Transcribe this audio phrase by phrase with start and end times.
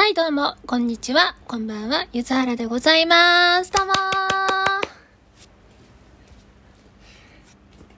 [0.00, 3.70] はい、どうも、こんにちは、こんばんは、ゆずはらでございます。
[3.70, 3.92] どうも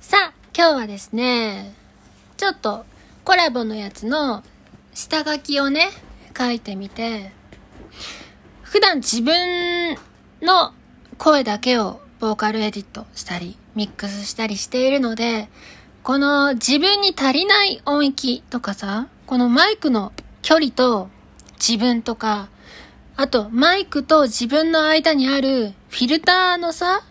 [0.01, 1.73] さあ、今日はですね、
[2.37, 2.85] ちょっと
[3.23, 4.43] コラボのやつの
[4.93, 5.91] 下書きをね、
[6.37, 7.31] 書いてみて、
[8.63, 9.97] 普段自分
[10.43, 10.75] の
[11.19, 15.49] 声だけをボーカルエディットしたり、ミックスしたりしているので、
[16.03, 20.13] この自分に足りない音域とかさ、このマイクの
[20.43, 21.09] 距離と
[21.67, 22.49] 自分とか、
[23.15, 27.03] あとマイクと自分の間にあるフィルターのさ、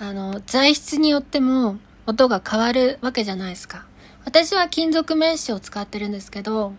[0.00, 3.84] あの、材質によっても音が変わるわけじゃないですか。
[4.24, 6.72] 私は金属メッシュを使ってるんですけど、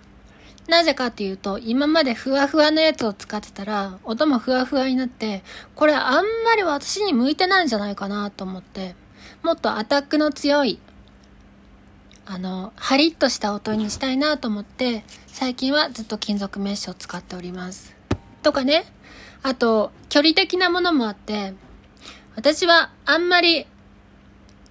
[0.68, 5.44] なぜかっていうと、今までふわふわのやつを使ってたら、音もふわふわになって、
[5.76, 8.96] これあんまり私に向いてないんじゃないかなと思って、
[9.44, 10.80] もっとアタックの強い、
[12.32, 17.96] あの、ハリッとした音にしたいなと思って、最近はずっと金属メッシュを使っております。
[18.44, 18.86] とかね、
[19.42, 21.56] あと、距離的なものもあって、
[22.36, 23.66] 私はあんまり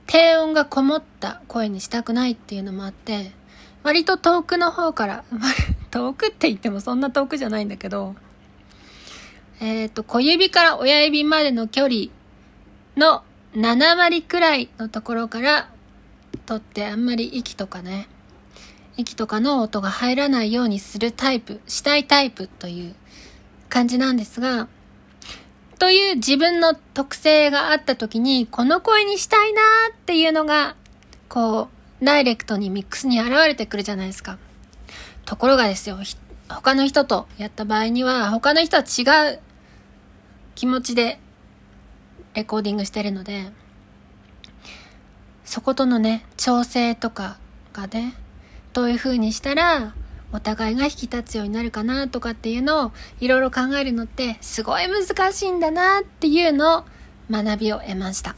[0.06, 3.32] 低音がこもった声にしたくないっていうのもあって、
[3.82, 5.24] 割と遠くの方から、
[5.90, 8.14] 遠くって言ってもそんな遠くじゃないんだけど、
[9.58, 11.94] えっ、と、小指から親指までの距離
[12.96, 13.24] の
[13.56, 15.68] 7割くらいのところから
[16.48, 18.08] 取ってあんまり息とかね、
[18.96, 22.94] 息とかの音が入らないようにするタイプ、したいタイプという
[23.68, 24.66] 感じなんですが、
[25.78, 30.74] という自分の特性があった時に、この声にしたいなーっていうのが、
[31.28, 31.68] こ
[32.00, 34.38] う、ダイレクトにミックスに現れてくるじゃないですか。
[35.26, 35.98] ところがですよ、
[36.48, 39.40] 他の人とやった場合には、他の人は違う
[40.54, 41.20] 気持ちで
[42.32, 43.50] レコーディングしてるので、
[45.48, 47.38] そことのね、調整とか
[47.72, 48.12] がね、
[48.74, 49.94] どういう風にしたら、
[50.30, 56.84] お互いが引き立つようになるかなとかっていうのをいろいろ考えるのってすごい難しいんだなっていうのを
[57.30, 58.36] 学びを得ました。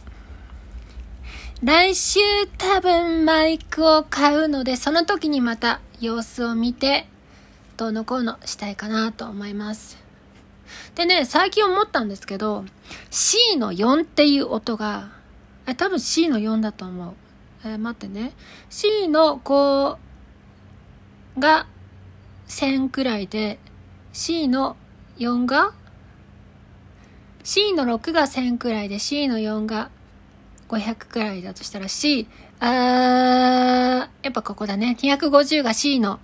[1.64, 2.20] 来週
[2.56, 7.08] 多分マイクを買うのでその時にまた様子を見て
[7.76, 9.98] どうのこうのしたいかなと思います。
[10.94, 12.64] でね、最近思ったんですけど
[13.10, 15.18] C の4っていう音が
[15.70, 17.14] え多分 C の4だと思う。
[17.64, 18.32] えー待ってね。
[18.70, 19.98] C のこ
[21.36, 21.66] うが
[22.48, 23.60] 1000くらいで、
[24.12, 24.76] C の
[25.18, 25.72] 4が
[27.44, 29.90] ?C の6が1000くらいで C の4が
[30.68, 32.26] 500くらいだとしたら C、
[32.58, 34.96] あー、やっぱここだね。
[35.00, 36.18] 250が C の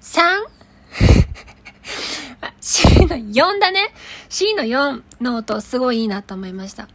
[0.00, 0.20] 3?
[2.60, 3.92] C の4だね。
[4.28, 6.88] C の4の音すごいいいなと思いました。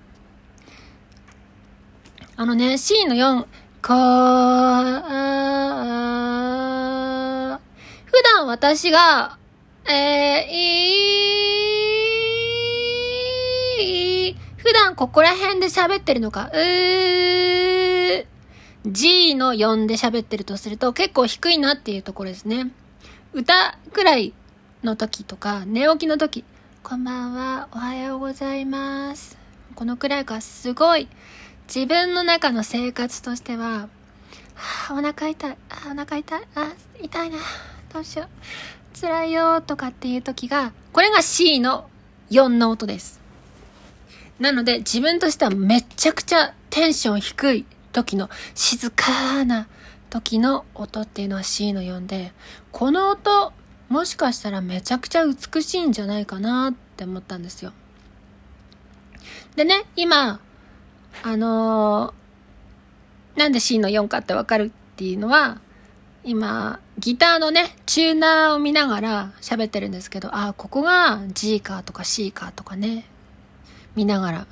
[2.36, 3.98] あのね、C の4、こー、
[8.06, 9.38] 普段私が、
[9.88, 10.54] えー、
[13.86, 18.26] いい、普段ここら辺で喋ってるのか、うー、
[18.88, 22.72] G の4で喋ってるとすると結構低いなっていうところですね。
[23.34, 24.34] 歌くらい
[24.84, 26.44] の時とか、寝起きの時、
[26.82, 29.38] こんばんは、おはようございます。
[29.76, 31.08] このくらいか、すごい、
[31.74, 33.88] 自分の中の生活としては、
[34.54, 37.38] はあ、お腹痛い、あ、お腹痛い、あ、痛いな、
[37.92, 41.90] どうしよう、辛いよとかっていう時が、これが C の
[42.30, 43.20] 4の音です。
[44.40, 49.68] なので自分としてはめちゃくちゃテンション低い時の静かな
[50.12, 52.34] 時の音っていうのは C の4で、
[52.72, 53.52] この音
[53.90, 57.74] もしかしたらめちゃくちゃ美しいんじゃないかなって思ったんですよ。
[59.56, 60.40] でね、今、
[61.22, 62.24] あのー
[63.36, 65.60] なんで C の4かってわかるっていうのは、
[66.24, 73.06] 今、ギターのね、チューナーを見ながら喋ってるんですけど、ああ、ここが G かとか C かとかね、
[73.96, 74.48] 見ながら。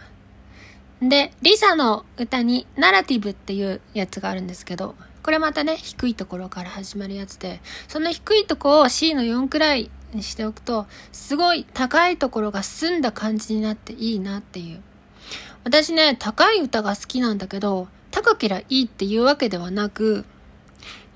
[1.02, 14.82] で、リサの歌にナラティブっていうやつがあるんですけど、これまたね、低いところから始まるやつで、その低いとこを C の4くらいにしておくと、すごい高いところが澄んだ感じになっていいなっていう。
[15.64, 20.26] 私ね、高い歌が好きなんだけど、高けりゃいいっていうわけではなく、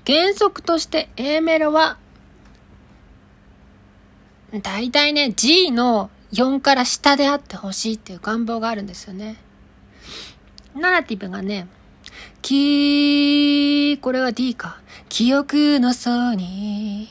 [0.06, 1.98] 原則として A メロは、
[4.62, 9.36] だいたいね、G の4から下であってほしいっていう願望があるんですよね。
[10.74, 11.68] ナラティブがね、
[12.42, 14.80] き、これは D か。
[15.08, 17.08] 記憶の層に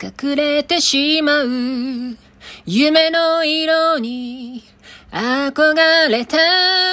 [0.00, 2.16] 隠れてしまう
[2.66, 4.62] 夢の色に
[5.12, 6.38] 憧れた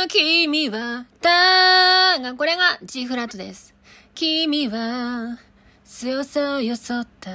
[0.08, 3.76] 君はだが、これが G フラットです。
[4.16, 5.38] 君は
[5.86, 7.30] 強さをよそった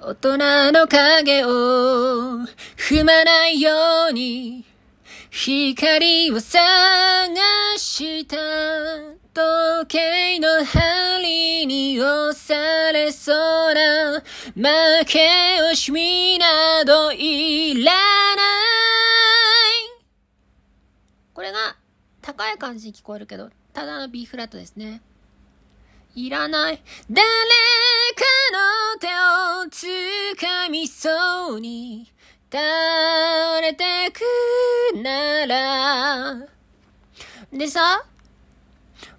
[0.00, 0.38] 大人
[0.72, 1.48] の影を
[2.78, 3.70] 踏まないよ
[4.08, 4.64] うに
[5.30, 6.62] 光を探
[7.76, 8.36] した
[9.34, 14.22] 時計の針に押されそうな
[14.54, 15.28] 負け
[15.70, 17.92] 惜しみなどいら
[18.36, 18.53] ない
[21.44, 21.76] れが
[22.22, 25.00] 高い感じに聞こえるけど、ただの B フラットですね。
[26.14, 26.82] いらない。
[27.10, 29.10] 誰かの手を
[29.70, 32.12] 掴みそうに
[32.50, 36.46] 倒れてくなら。
[37.52, 38.04] でさ、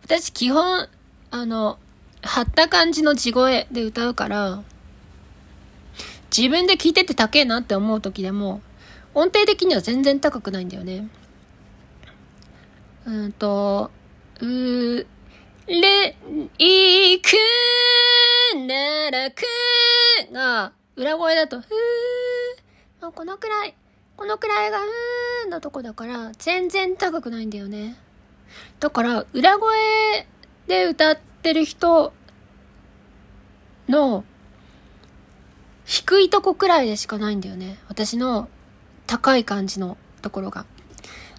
[0.03, 0.87] 私基本、
[1.31, 1.77] あの、
[2.21, 4.63] 張った感じの地声で歌うから、
[6.35, 8.61] 自分で聞いてて高えなって思う時でも、
[9.13, 11.07] 音程的には全然高くないんだよね。
[13.05, 13.91] うんと、
[14.41, 14.45] う、
[15.67, 16.17] れ、
[16.57, 17.27] いく
[18.67, 19.43] ならく
[20.33, 23.75] が、裏声だと、ふー、このくらい、
[24.17, 27.95] このくらいが、ふーのとこだから、全然高くないんだよね。
[28.79, 30.27] だから、裏声
[30.65, 32.11] で歌ってる人
[33.87, 34.23] の、
[35.85, 37.77] 低いとこくらいでしかないんだよね。
[37.87, 38.49] 私の
[39.05, 40.65] 高い感じのところが。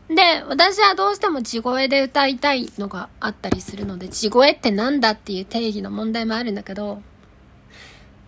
[0.09, 7.03] で、私はどうしても地声で歌いたいのがあったりするので、地声ってなんだっていう定義の問題もあるんだけど、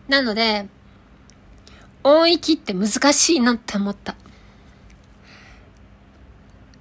[0.09, 0.67] なので、
[2.03, 4.17] 音域って難しいなって思った。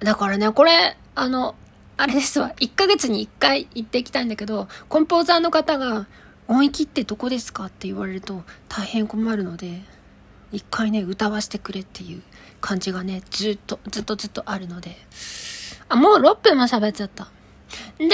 [0.00, 1.54] だからね、これ、あの、
[1.96, 6.06] あれですわ、1ヶ月に1回行っていきたいんだけど、コンポーザーの方が、
[6.48, 9.82] 音域ってどこですかって言われると大変困るので、
[10.52, 12.22] 一回ね、歌わせてくれっていう
[12.60, 14.96] 感じがね、ずっと、ずっとずっとあるので。
[15.88, 17.28] あ、もう6分も喋っちゃった。
[17.98, 18.06] で、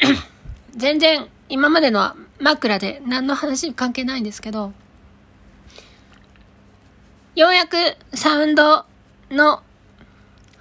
[0.76, 4.72] 全然今までの枕で何の話関係ないんですけど、
[7.34, 7.76] ようやく
[8.14, 8.84] サウンド
[9.30, 9.62] の、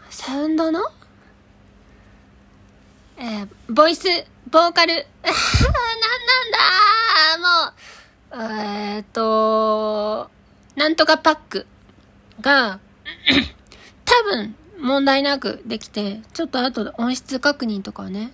[0.10, 0.82] サウンドの？
[3.18, 4.08] えー、ボイス、
[4.52, 4.94] ボーカル、
[5.24, 5.34] なん
[6.22, 6.44] な
[7.40, 10.30] んだもう、えー、っと、
[10.76, 11.68] なんとかパック
[12.42, 12.80] が、
[14.06, 18.32] 多分問題なくできて、ちょっと後で音質確認とかね、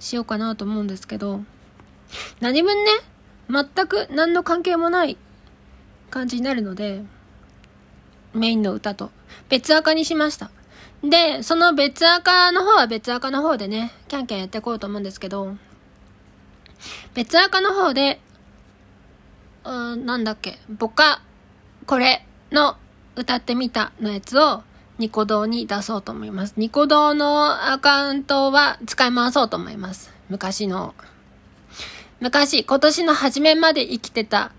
[0.00, 1.40] しようかなと思うんですけど、
[2.40, 2.90] 何分ね、
[3.48, 5.16] 全く何の関係もない
[6.10, 7.02] 感じになるので、
[8.34, 9.10] メインの歌と
[9.48, 10.50] 別赤にしました。
[11.02, 15.56] で、その別赤の方は別赤の方でね、キャンキャンやっていこうと思うんですけど、
[17.14, 18.20] 別赤の方で、
[19.64, 21.22] うん、なんだっけ、ボカ、
[21.86, 22.76] これの
[23.16, 24.62] 歌ってみたのやつを
[24.98, 26.54] ニコ動に出そうと思います。
[26.56, 30.12] ニコ動のアカウントは使い回そうと思います。
[30.28, 30.94] 昔の。
[32.20, 34.52] 昔、今年の初めまで生きてた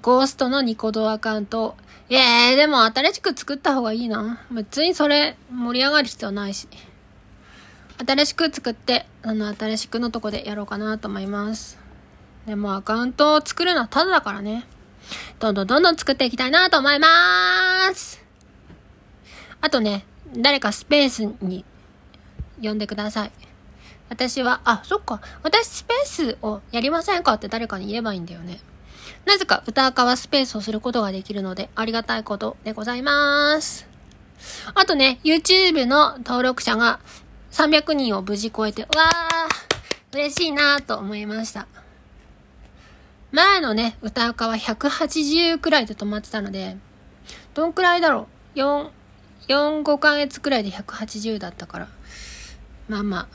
[0.00, 1.76] ゴーストのニコ動アカウント。
[2.08, 4.40] いやでも新しく作った方がいいな。
[4.50, 6.68] 別にそれ盛り上がる必要ないし。
[8.06, 11.78] 新しく作って、あの、新しくのとこでやろうかなと思います。
[12.46, 14.66] でもアカウントを作るのはただだからね。
[15.38, 18.24] どんどんどんどん作っていきたいなと思いまーす。
[19.60, 20.04] あとね、
[20.36, 21.64] 誰かスペースに
[22.62, 23.32] 呼んでください。
[24.08, 25.20] 私は、あ、そっか。
[25.42, 28.60] 私スペースをやりませんかって誰かに言えばいいんだよね。
[29.24, 33.86] なぜか歌赤はスペースをすることができるので、ありがたいことでございます。
[34.74, 37.00] あとね、YouTube の登録者が
[37.50, 41.66] 300人を無事超えて、わー、嬉しいなと思いました。
[43.32, 46.76] 前のね、歌うかは180くらいで止まってたので、
[47.54, 48.90] どんくらいだろう ?4、
[49.48, 51.88] 4、5ヶ月くらいで180だったから、
[52.88, 53.26] まあまあ、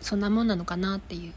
[0.00, 1.32] そんなもんなのかなっていう。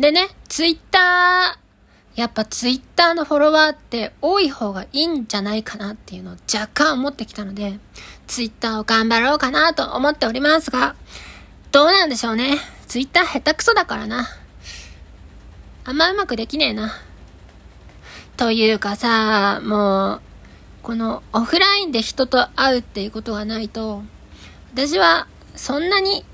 [0.00, 7.78] でね、ツイッター、やっぱツイッターのフォロワーって多い方がいいんじゃないかなっていうのを若干思ってきたので、
[8.26, 10.96] ツイッターを頑張ろうかなと思っておりますが、
[11.72, 12.58] どうなんでしょうね？
[12.88, 14.26] ツイッター下手くそだからな。
[15.88, 16.92] あんまうまくできねえな。
[18.36, 20.20] というかさ、もう、
[20.82, 24.02] このオフラインで人と会うっていうことがないと、
[24.74, 26.24] 私はそんなに、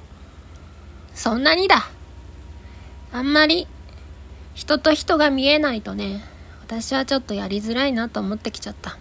[1.13, 1.91] そんなにだ。
[3.13, 3.69] あんまり
[4.55, 6.25] 人と人が見えないとね、
[6.63, 8.97] 私はちょっとやりづらいなと思ってきちゃった。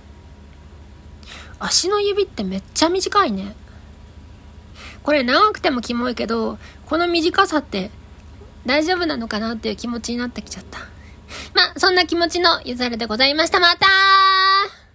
[1.59, 3.55] 足の指ってめっちゃ短いね。
[5.01, 7.89] これ長くてもキモいけど、この短さって
[8.65, 10.79] 大丈夫なのかなっていう気持ちになってきちゃった。
[11.53, 13.59] まあ、そんな気持ちのゆざるでございました。
[13.59, 14.40] またー